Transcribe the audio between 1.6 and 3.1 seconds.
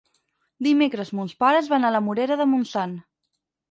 van a la Morera de Montsant.